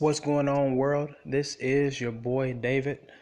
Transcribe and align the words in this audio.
What's 0.00 0.18
going 0.18 0.48
on, 0.48 0.76
world? 0.76 1.10
This 1.26 1.56
is 1.56 2.00
your 2.00 2.10
boy 2.10 2.54
David, 2.54 3.12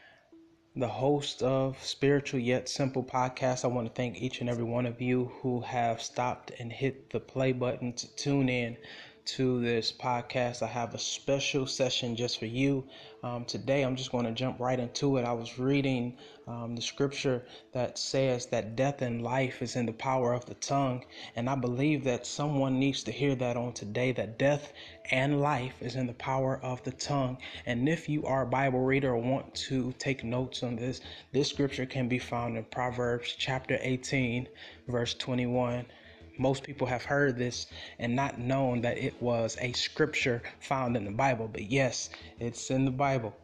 the 0.77 0.87
host 0.87 1.43
of 1.43 1.77
Spiritual 1.85 2.39
Yet 2.39 2.69
Simple 2.69 3.03
podcast. 3.03 3.65
I 3.65 3.67
want 3.67 3.89
to 3.89 3.93
thank 3.93 4.23
each 4.23 4.41
and 4.41 4.49
every 4.49 4.63
one 4.63 4.87
of 4.87 5.03
you 5.03 5.33
who 5.43 5.61
have 5.63 6.01
stopped 6.01 6.53
and 6.61 6.73
hit 6.73 7.11
the 7.11 7.19
play 7.19 7.51
button 7.51 7.95
to 7.95 8.15
tune 8.15 8.49
in 8.49 8.77
to 9.29 9.61
this 9.61 9.93
podcast. 9.93 10.63
I 10.63 10.69
have 10.69 10.95
a 10.95 10.99
special 10.99 11.67
session 11.67 12.17
just 12.17 12.39
for 12.39 12.47
you. 12.47 12.83
Um, 13.23 13.45
today, 13.45 13.83
I'm 13.83 13.95
just 13.95 14.11
going 14.11 14.25
to 14.25 14.33
jump 14.33 14.59
right 14.59 14.81
into 14.81 15.19
it. 15.19 15.27
I 15.27 15.35
was 15.35 15.59
reading 15.59 16.17
um, 16.47 16.75
the 16.75 16.81
scripture 16.81 17.45
that 17.73 17.99
says 17.99 18.47
that 18.47 18.75
death 18.75 19.03
and 19.03 19.23
life 19.23 19.61
is 19.61 19.77
in 19.77 19.85
the 19.85 19.93
power 19.93 20.33
of 20.33 20.47
the 20.47 20.55
tongue. 20.55 21.05
And 21.37 21.51
I 21.51 21.57
believe 21.57 22.05
that 22.05 22.27
someone 22.27 22.79
needs 22.79 23.03
to 23.05 23.13
hear 23.13 23.35
that 23.35 23.59
on 23.59 23.75
today 23.75 24.13
that 24.13 24.39
death 24.39 24.73
and 25.11 25.43
life 25.43 25.75
is 25.83 25.97
in 25.97 26.07
the 26.07 26.15
power 26.15 26.59
of 26.63 26.83
the 26.85 26.93
tongue. 26.93 27.37
And 27.67 27.87
if 27.87 28.09
you 28.09 28.25
are 28.25 28.43
a 28.43 28.47
Bible 28.47 28.81
reader 28.81 29.13
or 29.13 29.19
want 29.19 29.55
to 29.57 29.93
take 29.99 30.25
notes 30.25 30.63
on 30.63 30.77
this, 30.77 31.03
this 31.33 31.51
scripture 31.51 31.85
can 31.85 32.09
be 32.09 32.19
found 32.19 32.57
in 32.57 32.65
Proverbs 32.65 33.35
chapter 33.37 33.79
18, 33.83 34.49
verse 34.87 35.13
21 35.13 35.85
most 36.39 36.63
people 36.63 36.87
have 36.87 37.05
heard 37.05 37.37
this 37.37 37.67
and 37.99 38.15
not 38.15 38.39
known 38.39 38.81
that 38.83 38.99
it 38.99 39.21
was 39.21 39.57
a 39.61 39.73
scripture 39.73 40.43
found 40.61 40.97
in 40.97 41.05
the 41.05 41.11
Bible. 41.11 41.49
But 41.49 41.71
yes, 41.71 42.11
it's 42.39 42.71
in 42.71 42.85
the 42.85 42.91
Bible. 42.91 43.37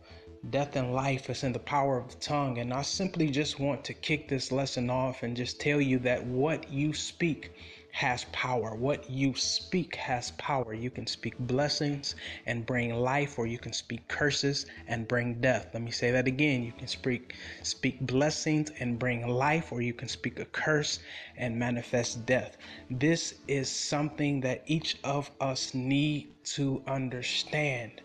Death 0.50 0.76
and 0.76 0.94
life 0.94 1.30
is 1.30 1.42
in 1.42 1.52
the 1.52 1.58
power 1.58 1.98
of 1.98 2.08
the 2.08 2.20
tongue. 2.20 2.58
And 2.58 2.72
I 2.72 2.82
simply 2.82 3.28
just 3.28 3.58
want 3.58 3.84
to 3.84 3.94
kick 3.94 4.28
this 4.28 4.52
lesson 4.52 4.90
off 4.90 5.22
and 5.22 5.36
just 5.36 5.60
tell 5.60 5.80
you 5.80 5.98
that 6.00 6.24
what 6.24 6.70
you 6.70 6.92
speak 6.92 7.52
has 7.94 8.24
power. 8.32 8.74
What 8.74 9.08
you 9.08 9.36
speak 9.36 9.94
has 9.94 10.32
power. 10.32 10.74
You 10.74 10.90
can 10.90 11.06
speak 11.06 11.38
blessings 11.38 12.16
and 12.44 12.66
bring 12.66 12.92
life, 12.92 13.38
or 13.38 13.46
you 13.46 13.56
can 13.56 13.72
speak 13.72 14.08
curses 14.08 14.66
and 14.88 15.06
bring 15.06 15.40
death. 15.40 15.68
Let 15.72 15.80
me 15.80 15.92
say 15.92 16.10
that 16.10 16.26
again. 16.26 16.64
You 16.64 16.72
can 16.72 16.88
speak 16.88 17.36
speak 17.62 18.00
blessings 18.00 18.72
and 18.80 18.98
bring 18.98 19.28
life, 19.28 19.70
or 19.70 19.80
you 19.80 19.94
can 19.94 20.08
speak 20.08 20.40
a 20.40 20.44
curse 20.46 20.98
and 21.36 21.56
manifest 21.56 22.26
death. 22.26 22.56
This 22.90 23.34
is 23.46 23.70
something 23.70 24.40
that 24.40 24.64
each 24.66 24.98
of 25.04 25.30
us 25.40 25.72
need 25.72 26.34
to 26.56 26.82
understand 26.88 28.02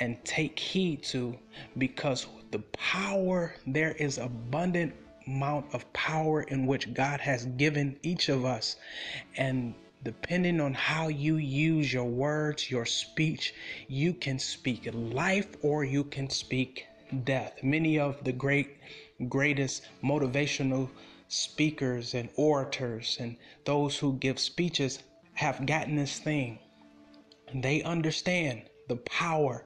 and 0.00 0.22
take 0.22 0.58
heed 0.58 1.02
to 1.04 1.34
because 1.78 2.26
the 2.50 2.58
power 2.72 3.54
there 3.66 3.92
is 3.92 4.18
abundant 4.18 4.92
amount 5.26 5.74
of 5.74 5.90
power 5.92 6.42
in 6.42 6.66
which 6.66 6.94
God 6.94 7.20
has 7.20 7.46
given 7.46 7.98
each 8.02 8.28
of 8.28 8.44
us. 8.44 8.76
And 9.36 9.74
depending 10.02 10.60
on 10.60 10.74
how 10.74 11.08
you 11.08 11.36
use 11.36 11.92
your 11.92 12.04
words, 12.04 12.70
your 12.70 12.86
speech, 12.86 13.54
you 13.88 14.14
can 14.14 14.38
speak 14.38 14.88
life 14.92 15.48
or 15.62 15.84
you 15.84 16.04
can 16.04 16.30
speak 16.30 16.86
death. 17.24 17.62
Many 17.62 17.98
of 17.98 18.22
the 18.24 18.32
great, 18.32 18.78
greatest 19.28 19.82
motivational 20.02 20.88
speakers 21.28 22.14
and 22.14 22.28
orators 22.36 23.16
and 23.20 23.36
those 23.64 23.98
who 23.98 24.14
give 24.14 24.38
speeches 24.38 25.02
have 25.34 25.66
gotten 25.66 25.96
this 25.96 26.18
thing. 26.18 26.58
They 27.54 27.82
understand 27.82 28.62
the 28.88 28.96
power, 28.96 29.64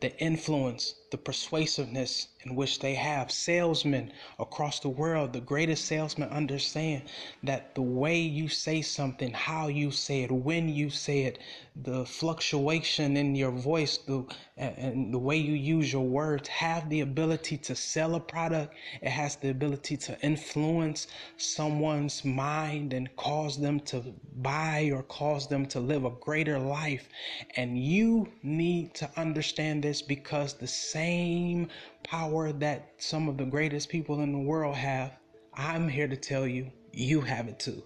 the 0.00 0.16
influence, 0.18 0.94
the 1.12 1.18
persuasiveness 1.18 2.28
in 2.44 2.56
which 2.56 2.80
they 2.80 2.94
have. 2.94 3.30
Salesmen 3.30 4.10
across 4.38 4.80
the 4.80 4.88
world, 4.88 5.32
the 5.32 5.40
greatest 5.40 5.84
salesmen 5.84 6.28
understand 6.30 7.02
that 7.44 7.74
the 7.74 7.82
way 7.82 8.18
you 8.18 8.48
say 8.48 8.82
something, 8.82 9.32
how 9.32 9.68
you 9.68 9.90
say 9.90 10.22
it, 10.22 10.32
when 10.32 10.68
you 10.68 10.90
say 10.90 11.22
it, 11.22 11.38
the 11.76 12.04
fluctuation 12.04 13.16
in 13.16 13.34
your 13.34 13.50
voice, 13.50 13.98
the 13.98 14.24
and 14.56 15.12
the 15.12 15.18
way 15.18 15.36
you 15.36 15.54
use 15.54 15.92
your 15.92 16.06
words 16.06 16.46
have 16.48 16.88
the 16.88 17.00
ability 17.00 17.56
to 17.56 17.74
sell 17.74 18.14
a 18.14 18.20
product. 18.20 18.74
It 19.00 19.08
has 19.08 19.36
the 19.36 19.48
ability 19.50 19.96
to 19.96 20.20
influence 20.20 21.08
someone's 21.36 22.24
mind 22.24 22.92
and 22.92 23.14
cause 23.16 23.58
them 23.58 23.80
to 23.80 24.14
buy 24.36 24.90
or 24.94 25.02
cause 25.04 25.48
them 25.48 25.66
to 25.66 25.80
live 25.80 26.04
a 26.04 26.10
greater 26.10 26.58
life. 26.58 27.08
And 27.56 27.82
you 27.82 28.28
need 28.42 28.94
to 28.96 29.10
understand 29.16 29.82
this 29.82 30.02
because 30.02 30.54
the 30.54 30.66
same 30.66 31.01
same 31.02 31.68
power 32.04 32.52
that 32.52 32.92
some 32.98 33.28
of 33.28 33.36
the 33.36 33.44
greatest 33.44 33.88
people 33.88 34.20
in 34.20 34.30
the 34.30 34.38
world 34.38 34.76
have, 34.76 35.10
I'm 35.52 35.88
here 35.88 36.06
to 36.06 36.16
tell 36.16 36.46
you, 36.46 36.70
you 36.92 37.20
have 37.22 37.48
it 37.48 37.58
too. 37.58 37.82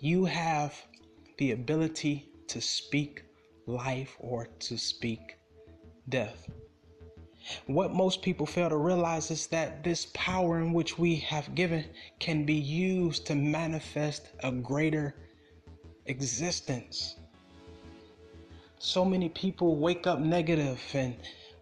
You 0.00 0.24
have 0.24 0.74
the 1.38 1.52
ability 1.52 2.28
to 2.48 2.60
speak 2.60 3.22
life 3.66 4.16
or 4.18 4.48
to 4.66 4.76
speak 4.76 5.36
death. 6.08 6.50
What 7.66 7.92
most 7.92 8.20
people 8.20 8.46
fail 8.46 8.68
to 8.68 8.76
realize 8.76 9.30
is 9.30 9.46
that 9.48 9.84
this 9.84 10.08
power 10.12 10.58
in 10.58 10.72
which 10.72 10.98
we 10.98 11.14
have 11.16 11.54
given 11.54 11.84
can 12.18 12.44
be 12.44 12.54
used 12.54 13.26
to 13.26 13.36
manifest 13.36 14.30
a 14.42 14.50
greater 14.50 15.14
existence. 16.06 17.14
So 18.80 19.04
many 19.04 19.28
people 19.28 19.76
wake 19.76 20.08
up 20.08 20.18
negative 20.18 20.82
and 20.94 21.14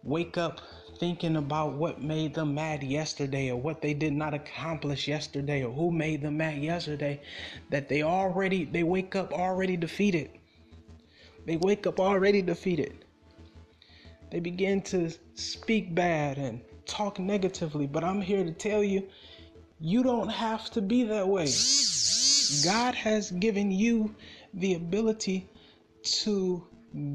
wake 0.03 0.39
up 0.39 0.61
thinking 0.99 1.37
about 1.37 1.73
what 1.73 2.03
made 2.03 2.35
them 2.35 2.55
mad 2.55 2.83
yesterday 2.83 3.51
or 3.51 3.57
what 3.57 3.81
they 3.81 3.95
did 3.95 4.13
not 4.13 4.35
accomplish 4.35 5.09
yesterday 5.09 5.63
or 5.65 5.73
who 5.73 5.91
made 5.91 6.21
them 6.21 6.37
mad 6.37 6.63
yesterday 6.63 7.21
that 7.71 7.89
they 7.89 8.03
already 8.03 8.65
they 8.65 8.83
wake 8.83 9.17
up 9.17 9.33
already 9.33 9.77
defeated. 9.77 10.31
They 11.47 11.57
wake 11.57 11.87
up 11.87 11.99
already 11.99 12.43
defeated. 12.43 13.05
They 14.31 14.41
begin 14.41 14.83
to 14.83 15.11
speak 15.35 15.95
bad 15.95 16.39
and 16.39 16.61
talk 16.87 17.21
negatively 17.21 17.87
but 17.87 18.03
i'm 18.03 18.21
here 18.21 18.43
to 18.45 18.51
tell 18.51 18.83
you 18.83 19.07
you 19.81 20.03
don't 20.03 20.29
have 20.29 20.71
to 20.71 20.83
be 20.83 21.05
that 21.05 21.27
way. 21.27 21.49
God 22.65 22.95
has 22.95 23.31
given 23.31 23.71
you 23.71 24.15
the 24.53 24.75
ability 24.75 25.49
to 26.03 26.63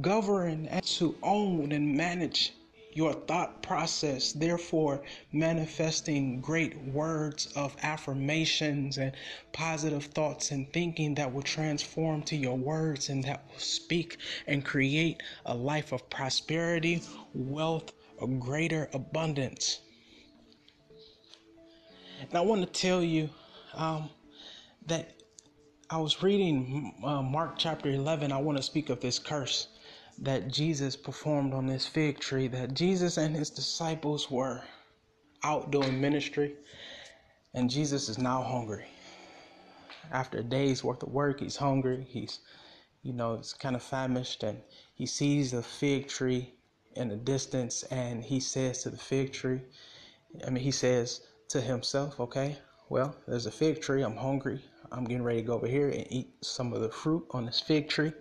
govern 0.01 0.65
and 0.67 0.83
to 0.83 1.15
own 1.21 1.71
and 1.71 1.95
manage 1.95 2.53
your 2.95 3.13
thought 3.13 3.61
process, 3.61 4.31
therefore 4.31 5.03
manifesting 5.33 6.39
great 6.39 6.77
words 6.85 7.47
of 7.53 7.75
affirmations 7.83 8.97
and 8.97 9.11
positive 9.51 10.05
thoughts 10.05 10.51
and 10.51 10.71
thinking 10.71 11.13
that 11.13 11.31
will 11.31 11.41
transform 11.41 12.23
to 12.23 12.37
your 12.37 12.57
words 12.57 13.09
and 13.09 13.21
that 13.25 13.45
will 13.51 13.59
speak 13.59 14.17
and 14.47 14.63
create 14.63 15.21
a 15.45 15.53
life 15.53 15.91
of 15.91 16.09
prosperity, 16.09 17.03
wealth, 17.33 17.91
a 18.21 18.27
greater 18.27 18.89
abundance. 18.93 19.81
And 22.21 22.33
I 22.33 22.41
want 22.41 22.61
to 22.61 22.81
tell 22.81 23.03
you 23.03 23.29
um, 23.73 24.09
that 24.85 25.11
I 25.89 25.97
was 25.97 26.23
reading 26.23 26.93
uh, 27.03 27.21
Mark 27.21 27.55
chapter 27.57 27.89
11. 27.89 28.31
I 28.31 28.37
want 28.37 28.57
to 28.57 28.63
speak 28.63 28.89
of 28.89 29.01
this 29.01 29.19
curse 29.19 29.67
that 30.19 30.47
Jesus 30.47 30.95
performed 30.95 31.53
on 31.53 31.67
this 31.67 31.85
fig 31.85 32.19
tree, 32.19 32.47
that 32.47 32.73
Jesus 32.73 33.17
and 33.17 33.35
his 33.35 33.49
disciples 33.49 34.31
were 34.31 34.61
out 35.43 35.71
doing 35.71 35.99
ministry, 35.99 36.55
and 37.53 37.69
Jesus 37.69 38.09
is 38.09 38.17
now 38.17 38.41
hungry. 38.41 38.85
After 40.11 40.39
a 40.39 40.43
day's 40.43 40.83
worth 40.83 41.03
of 41.03 41.09
work, 41.09 41.39
he's 41.39 41.57
hungry. 41.57 42.05
He's, 42.09 42.39
you 43.03 43.13
know, 43.13 43.37
he's 43.37 43.53
kind 43.53 43.75
of 43.75 43.83
famished, 43.83 44.43
and 44.43 44.61
he 44.95 45.05
sees 45.05 45.53
a 45.53 45.61
fig 45.63 46.07
tree 46.07 46.53
in 46.95 47.09
the 47.09 47.15
distance, 47.15 47.83
and 47.83 48.23
he 48.23 48.39
says 48.39 48.83
to 48.83 48.89
the 48.89 48.97
fig 48.97 49.33
tree, 49.33 49.61
I 50.45 50.49
mean, 50.49 50.63
he 50.63 50.71
says 50.71 51.21
to 51.49 51.61
himself, 51.61 52.19
okay, 52.19 52.57
well, 52.89 53.15
there's 53.27 53.45
a 53.45 53.51
fig 53.51 53.81
tree. 53.81 54.03
I'm 54.03 54.15
hungry. 54.17 54.61
I'm 54.91 55.05
getting 55.05 55.23
ready 55.23 55.41
to 55.41 55.47
go 55.47 55.53
over 55.53 55.67
here 55.67 55.89
and 55.89 56.05
eat 56.11 56.33
some 56.41 56.71
of 56.73 56.81
the 56.81 56.89
fruit 56.89 57.25
on 57.31 57.45
this 57.45 57.59
fig 57.59 57.89
tree. 57.89 58.13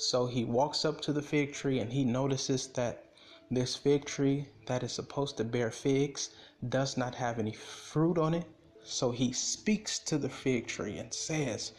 So 0.00 0.26
he 0.26 0.44
walks 0.44 0.84
up 0.84 1.00
to 1.02 1.12
the 1.12 1.20
fig 1.20 1.52
tree 1.52 1.80
and 1.80 1.92
he 1.92 2.04
notices 2.04 2.68
that 2.68 3.06
this 3.50 3.74
fig 3.74 4.04
tree 4.04 4.46
that 4.66 4.84
is 4.84 4.92
supposed 4.92 5.36
to 5.38 5.44
bear 5.44 5.72
figs 5.72 6.30
does 6.68 6.96
not 6.96 7.16
have 7.16 7.40
any 7.40 7.52
fruit 7.52 8.16
on 8.16 8.32
it. 8.32 8.44
So 8.84 9.10
he 9.10 9.32
speaks 9.32 9.98
to 9.98 10.16
the 10.16 10.28
fig 10.28 10.68
tree 10.68 10.98
and 10.98 11.12
says, 11.12 11.72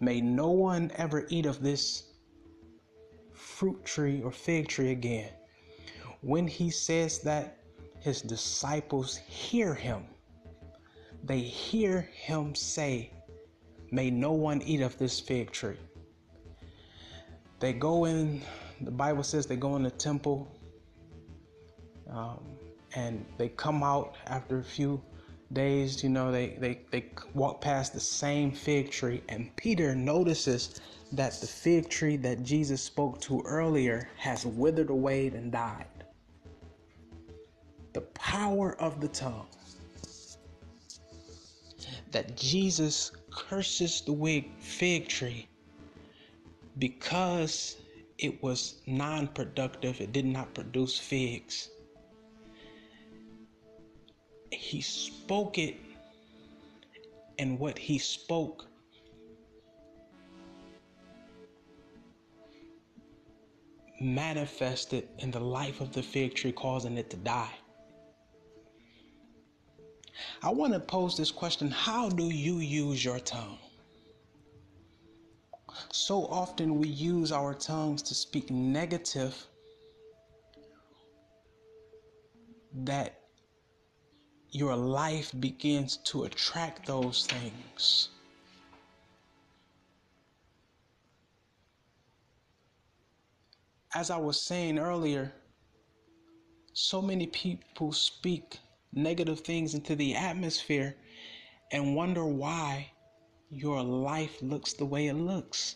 May 0.00 0.22
no 0.22 0.50
one 0.50 0.90
ever 0.96 1.26
eat 1.28 1.44
of 1.44 1.62
this 1.62 2.04
fruit 3.34 3.84
tree 3.84 4.22
or 4.22 4.32
fig 4.32 4.68
tree 4.68 4.90
again. 4.90 5.30
When 6.22 6.48
he 6.48 6.70
says 6.70 7.18
that, 7.20 7.58
his 8.00 8.22
disciples 8.22 9.14
hear 9.16 9.74
him. 9.74 10.06
They 11.22 11.40
hear 11.40 12.00
him 12.00 12.54
say, 12.54 13.10
May 13.90 14.10
no 14.10 14.32
one 14.32 14.62
eat 14.62 14.80
of 14.80 14.96
this 14.96 15.20
fig 15.20 15.50
tree. 15.50 15.76
They 17.60 17.72
go 17.72 18.04
in, 18.04 18.42
the 18.80 18.90
Bible 18.90 19.22
says 19.22 19.46
they 19.46 19.56
go 19.56 19.76
in 19.76 19.82
the 19.82 19.90
temple 19.90 20.48
um, 22.08 22.40
and 22.94 23.24
they 23.36 23.48
come 23.48 23.82
out 23.82 24.16
after 24.26 24.58
a 24.58 24.64
few 24.64 25.00
days, 25.52 26.02
you 26.02 26.08
know, 26.08 26.30
they, 26.30 26.56
they, 26.60 26.80
they 26.90 27.06
walk 27.34 27.60
past 27.60 27.92
the 27.92 28.00
same 28.00 28.52
fig 28.52 28.90
tree, 28.90 29.22
and 29.28 29.54
Peter 29.56 29.94
notices 29.94 30.80
that 31.12 31.32
the 31.40 31.46
fig 31.46 31.88
tree 31.88 32.16
that 32.16 32.42
Jesus 32.42 32.82
spoke 32.82 33.20
to 33.22 33.42
earlier 33.42 34.08
has 34.16 34.44
withered 34.44 34.90
away 34.90 35.28
and 35.28 35.50
died. 35.50 35.86
The 37.94 38.02
power 38.02 38.76
of 38.80 39.00
the 39.00 39.08
tongue. 39.08 39.46
That 42.10 42.36
Jesus 42.36 43.12
curses 43.30 44.02
the 44.02 44.44
fig 44.60 45.08
tree 45.08 45.48
because 46.78 47.76
it 48.18 48.42
was 48.42 48.80
non 48.86 49.28
productive, 49.28 50.00
it 50.00 50.12
did 50.12 50.24
not 50.24 50.54
produce 50.54 50.98
figs. 50.98 51.68
He 54.50 54.80
spoke 54.80 55.58
it, 55.58 55.76
and 57.38 57.58
what 57.58 57.78
he 57.78 57.98
spoke 57.98 58.66
manifested 64.00 65.08
in 65.18 65.30
the 65.30 65.40
life 65.40 65.80
of 65.80 65.92
the 65.92 66.02
fig 66.02 66.34
tree, 66.34 66.52
causing 66.52 66.96
it 66.96 67.10
to 67.10 67.16
die. 67.16 67.52
I 70.42 70.50
want 70.50 70.72
to 70.72 70.80
pose 70.80 71.16
this 71.16 71.30
question 71.30 71.70
How 71.70 72.08
do 72.08 72.24
you 72.24 72.58
use 72.58 73.04
your 73.04 73.18
tongue? 73.20 73.58
So 76.00 76.26
often 76.26 76.78
we 76.78 76.86
use 76.86 77.32
our 77.32 77.52
tongues 77.54 78.02
to 78.02 78.14
speak 78.14 78.52
negative 78.52 79.34
that 82.72 83.20
your 84.50 84.76
life 84.76 85.32
begins 85.40 85.96
to 86.04 86.22
attract 86.22 86.86
those 86.86 87.26
things. 87.26 88.10
As 93.92 94.08
I 94.08 94.18
was 94.18 94.40
saying 94.40 94.78
earlier, 94.78 95.32
so 96.74 97.02
many 97.02 97.26
people 97.26 97.90
speak 97.90 98.60
negative 98.92 99.40
things 99.40 99.74
into 99.74 99.96
the 99.96 100.14
atmosphere 100.14 100.94
and 101.72 101.96
wonder 101.96 102.24
why 102.24 102.92
your 103.50 103.82
life 103.82 104.40
looks 104.40 104.74
the 104.74 104.86
way 104.86 105.08
it 105.08 105.14
looks. 105.14 105.74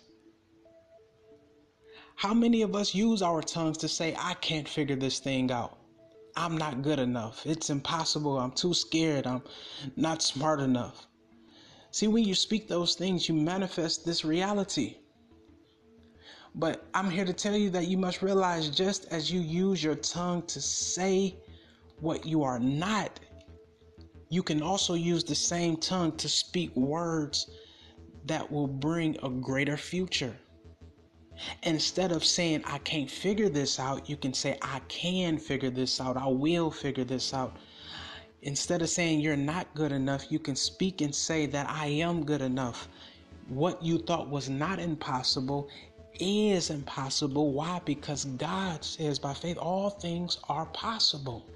How 2.23 2.33
many 2.33 2.63
of 2.63 2.77
us 2.77 2.95
use 2.95 3.21
our 3.21 3.43
tongues 3.43 3.79
to 3.79 3.89
say, 3.89 4.15
I 4.17 4.35
can't 4.35 4.69
figure 4.69 4.95
this 4.95 5.19
thing 5.19 5.51
out? 5.51 5.79
I'm 6.37 6.57
not 6.57 6.81
good 6.81 7.01
enough. 7.01 7.45
It's 7.45 7.69
impossible. 7.69 8.39
I'm 8.39 8.53
too 8.53 8.75
scared. 8.75 9.27
I'm 9.27 9.43
not 9.97 10.23
smart 10.23 10.61
enough. 10.61 11.09
See, 11.91 12.07
when 12.07 12.23
you 12.23 12.37
speak 12.37 12.69
those 12.69 12.95
things, 12.95 13.29
you 13.29 13.35
manifest 13.35 14.07
this 14.07 14.25
reality. 14.25 14.99
But 16.55 16.87
I'm 16.95 17.11
here 17.11 17.25
to 17.25 17.33
tell 17.33 17.57
you 17.57 17.71
that 17.71 17.89
you 17.89 17.99
must 17.99 18.23
realize 18.23 18.71
just 18.71 19.07
as 19.07 19.33
you 19.33 19.41
use 19.41 19.83
your 19.83 19.97
tongue 19.97 20.43
to 20.43 20.61
say 20.61 21.35
what 21.99 22.25
you 22.25 22.45
are 22.45 22.61
not, 22.61 23.19
you 24.29 24.45
can 24.45 24.63
also 24.63 24.95
use 24.95 25.25
the 25.25 25.35
same 25.35 25.77
tongue 25.77 26.17
to 26.19 26.29
speak 26.29 26.71
words 26.77 27.51
that 28.27 28.49
will 28.49 28.69
bring 28.69 29.17
a 29.25 29.29
greater 29.29 29.77
future. 29.77 30.37
Instead 31.62 32.12
of 32.12 32.25
saying, 32.25 32.62
I 32.67 32.79
can't 32.79 33.11
figure 33.11 33.49
this 33.49 33.81
out, 33.81 34.08
you 34.08 34.17
can 34.17 34.34
say, 34.34 34.58
I 34.62 34.81
can 34.88 35.38
figure 35.38 35.70
this 35.70 36.00
out. 36.00 36.17
I 36.17 36.26
will 36.26 36.70
figure 36.70 37.05
this 37.05 37.34
out. 37.34 37.56
Instead 38.43 38.82
of 38.82 38.88
saying 38.88 39.20
you're 39.20 39.37
not 39.37 39.73
good 39.75 39.93
enough, 39.93 40.31
you 40.31 40.38
can 40.38 40.56
speak 40.56 41.00
and 41.00 41.14
say 41.14 41.46
that 41.46 41.69
I 41.69 41.87
am 41.87 42.25
good 42.25 42.43
enough. 42.43 42.88
What 43.49 43.82
you 43.82 43.99
thought 43.99 44.29
was 44.29 44.49
not 44.49 44.79
impossible 44.79 45.69
is 46.19 46.70
impossible. 46.70 47.52
Why? 47.52 47.81
Because 47.85 48.25
God 48.25 48.85
says 48.85 49.19
by 49.19 49.35
faith, 49.35 49.58
all 49.58 49.90
things 49.90 50.38
are 50.49 50.67
possible. 50.67 51.46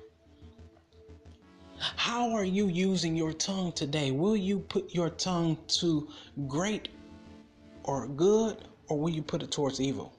How 1.79 2.31
are 2.32 2.44
you 2.44 2.69
using 2.69 3.17
your 3.17 3.32
tongue 3.32 3.72
today? 3.72 4.11
Will 4.11 4.37
you 4.37 4.61
put 4.61 4.94
your 4.94 5.11
tongue 5.11 5.58
to 5.69 6.08
great 6.49 6.88
or 7.84 8.06
good, 8.06 8.69
or 8.88 8.99
will 8.99 9.11
you 9.11 9.23
put 9.23 9.43
it 9.43 9.50
towards 9.50 9.81
evil? 9.81 10.12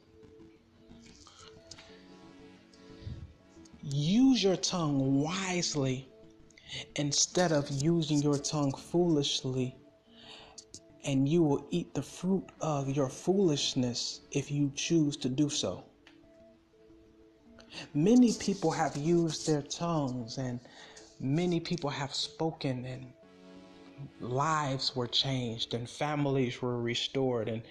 Use 3.81 4.43
your 4.43 4.57
tongue 4.57 5.21
wisely 5.21 6.09
instead 6.95 7.51
of 7.51 7.69
using 7.69 8.21
your 8.21 8.37
tongue 8.37 8.73
foolishly, 8.73 9.75
and 11.05 11.29
you 11.29 11.41
will 11.41 11.65
eat 11.69 11.93
the 11.93 12.01
fruit 12.01 12.43
of 12.59 12.89
your 12.89 13.07
foolishness 13.07 14.21
if 14.31 14.51
you 14.51 14.71
choose 14.75 15.15
to 15.17 15.29
do 15.29 15.49
so. 15.49 15.83
Many 17.93 18.33
people 18.33 18.71
have 18.71 18.97
used 18.97 19.47
their 19.47 19.61
tongues 19.61 20.37
and 20.37 20.59
many 21.19 21.59
people 21.59 21.89
have 21.89 22.13
spoken 22.13 22.85
and 22.85 23.13
lives 24.19 24.95
were 24.95 25.07
changed 25.07 25.73
and 25.73 25.89
families 25.89 26.61
were 26.61 26.81
restored 26.81 27.49
and 27.49 27.61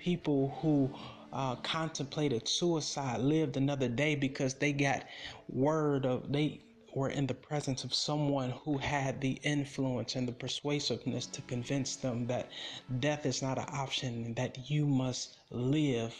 people 0.00 0.58
who 0.62 0.90
uh, 1.32 1.54
contemplated 1.56 2.48
suicide 2.48 3.20
lived 3.20 3.56
another 3.56 3.88
day 3.88 4.14
because 4.14 4.54
they 4.54 4.72
got 4.72 5.04
word 5.48 6.06
of 6.06 6.32
they 6.32 6.60
were 6.94 7.10
in 7.10 7.26
the 7.26 7.34
presence 7.34 7.84
of 7.84 7.94
someone 7.94 8.50
who 8.64 8.78
had 8.78 9.20
the 9.20 9.38
influence 9.44 10.16
and 10.16 10.26
the 10.26 10.32
persuasiveness 10.32 11.26
to 11.26 11.42
convince 11.42 11.96
them 11.96 12.26
that 12.26 12.50
death 12.98 13.26
is 13.26 13.42
not 13.42 13.58
an 13.58 13.66
option 13.72 14.24
and 14.24 14.34
that 14.34 14.70
you 14.70 14.86
must 14.86 15.36
live 15.50 16.14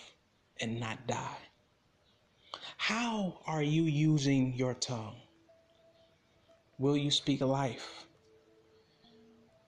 and 0.61 0.79
not 0.79 1.05
die. 1.09 1.38
How 2.76 3.41
are 3.47 3.62
you 3.62 3.83
using 3.83 4.53
your 4.55 4.75
tongue? 4.75 5.17
Will 6.79 6.97
you 6.97 7.11
speak 7.11 7.41
life? 7.41 8.06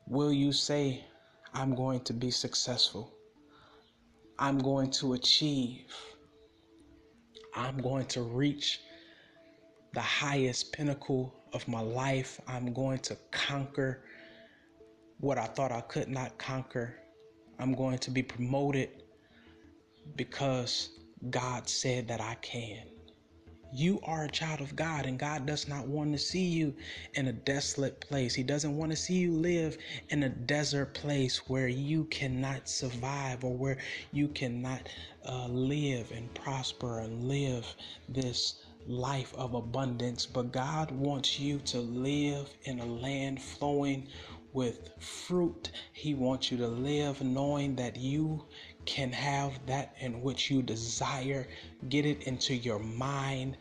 Will 0.06 0.32
you 0.32 0.52
say, 0.52 1.04
I'm 1.52 1.74
going 1.74 2.00
to 2.00 2.12
be 2.12 2.30
successful? 2.30 3.12
I'm 4.38 4.58
going 4.58 4.90
to 4.92 5.14
achieve. 5.14 5.94
I'm 7.54 7.78
going 7.78 8.06
to 8.06 8.22
reach 8.22 8.80
the 9.94 10.00
highest 10.00 10.72
pinnacle 10.72 11.34
of 11.52 11.66
my 11.68 11.80
life. 11.80 12.40
I'm 12.48 12.72
going 12.72 12.98
to 13.00 13.16
conquer 13.30 14.04
what 15.20 15.38
I 15.38 15.46
thought 15.46 15.70
I 15.70 15.82
could 15.82 16.08
not 16.08 16.38
conquer. 16.38 16.96
I'm 17.58 17.74
going 17.74 17.98
to 17.98 18.10
be 18.10 18.22
promoted 18.22 18.88
because 20.16 20.90
God 21.30 21.68
said 21.68 22.08
that 22.08 22.20
I 22.20 22.34
can. 22.36 22.86
You 23.72 24.00
are 24.04 24.24
a 24.24 24.30
child 24.30 24.60
of 24.60 24.76
God, 24.76 25.06
and 25.06 25.18
God 25.18 25.46
does 25.46 25.66
not 25.68 25.86
want 25.88 26.12
to 26.12 26.18
see 26.18 26.44
you 26.44 26.74
in 27.14 27.28
a 27.28 27.32
desolate 27.32 28.00
place. 28.00 28.34
He 28.34 28.42
doesn't 28.42 28.76
want 28.76 28.92
to 28.92 28.96
see 28.96 29.14
you 29.14 29.32
live 29.32 29.78
in 30.10 30.22
a 30.24 30.28
desert 30.28 30.94
place 30.94 31.48
where 31.48 31.68
you 31.68 32.04
cannot 32.04 32.68
survive 32.68 33.44
or 33.44 33.56
where 33.56 33.78
you 34.12 34.28
cannot 34.28 34.88
uh, 35.26 35.46
live 35.48 36.12
and 36.12 36.32
prosper 36.34 37.00
and 37.00 37.24
live 37.24 37.66
this 38.08 38.62
life 38.86 39.34
of 39.36 39.54
abundance. 39.54 40.26
But 40.26 40.52
God 40.52 40.90
wants 40.90 41.38
you 41.40 41.58
to 41.60 41.80
live 41.80 42.54
in 42.64 42.80
a 42.80 42.86
land 42.86 43.40
flowing 43.40 44.08
with 44.52 44.90
fruit. 45.00 45.70
He 45.92 46.14
wants 46.14 46.50
you 46.50 46.58
to 46.58 46.68
live 46.68 47.22
knowing 47.22 47.76
that 47.76 47.96
you 47.96 48.44
can 48.84 49.12
have 49.12 49.64
that 49.66 49.94
in 50.00 50.20
which 50.22 50.50
you 50.50 50.62
desire. 50.62 51.46
Get 51.88 52.06
it 52.06 52.22
into 52.24 52.54
your 52.54 52.78
mind, 52.78 53.56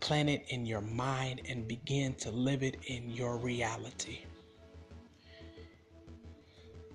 plant 0.00 0.28
it 0.28 0.44
in 0.48 0.66
your 0.66 0.80
mind, 0.80 1.42
and 1.48 1.66
begin 1.66 2.14
to 2.16 2.30
live 2.30 2.62
it 2.62 2.76
in 2.86 3.10
your 3.10 3.36
reality. 3.38 4.20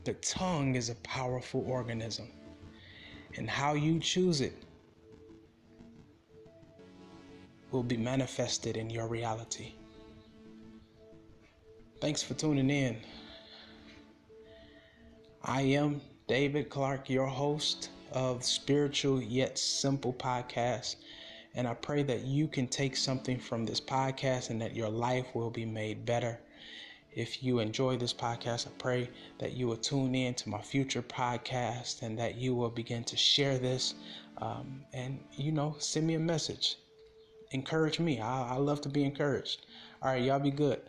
The 0.03 0.13
tongue 0.13 0.75
is 0.75 0.89
a 0.89 0.95
powerful 0.95 1.63
organism, 1.67 2.27
and 3.37 3.49
how 3.49 3.73
you 3.73 3.99
choose 3.99 4.41
it 4.41 4.63
will 7.71 7.83
be 7.83 7.97
manifested 7.97 8.77
in 8.77 8.89
your 8.89 9.07
reality. 9.07 9.73
Thanks 12.01 12.23
for 12.23 12.33
tuning 12.33 12.69
in. 12.69 12.97
I 15.43 15.61
am 15.61 16.01
David 16.31 16.69
Clark, 16.69 17.09
your 17.09 17.27
host 17.27 17.89
of 18.13 18.45
Spiritual 18.45 19.21
Yet 19.21 19.57
Simple 19.57 20.13
podcast. 20.13 20.95
And 21.55 21.67
I 21.67 21.73
pray 21.73 22.03
that 22.03 22.23
you 22.23 22.47
can 22.47 22.69
take 22.69 22.95
something 22.95 23.37
from 23.37 23.65
this 23.65 23.81
podcast 23.81 24.49
and 24.49 24.61
that 24.61 24.73
your 24.73 24.87
life 24.87 25.25
will 25.35 25.49
be 25.49 25.65
made 25.65 26.05
better. 26.05 26.39
If 27.13 27.43
you 27.43 27.59
enjoy 27.59 27.97
this 27.97 28.13
podcast, 28.13 28.65
I 28.67 28.71
pray 28.77 29.09
that 29.39 29.57
you 29.57 29.67
will 29.67 29.75
tune 29.75 30.15
in 30.15 30.33
to 30.35 30.47
my 30.47 30.61
future 30.61 31.01
podcast 31.01 32.01
and 32.01 32.17
that 32.17 32.35
you 32.35 32.55
will 32.55 32.69
begin 32.69 33.03
to 33.03 33.17
share 33.17 33.57
this 33.57 33.95
um, 34.37 34.85
and, 34.93 35.19
you 35.33 35.51
know, 35.51 35.75
send 35.79 36.07
me 36.07 36.13
a 36.13 36.19
message. 36.19 36.77
Encourage 37.51 37.99
me. 37.99 38.21
I, 38.21 38.53
I 38.53 38.55
love 38.55 38.79
to 38.83 38.89
be 38.89 39.03
encouraged. 39.03 39.65
All 40.01 40.13
right, 40.13 40.23
y'all 40.23 40.39
be 40.39 40.49
good. 40.49 40.79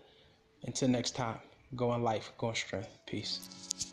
Until 0.62 0.87
next 0.87 1.16
time, 1.16 1.40
go 1.75 1.92
in 1.96 2.04
life, 2.04 2.30
go 2.38 2.50
in 2.50 2.54
strength. 2.54 2.96
Peace. 3.06 3.91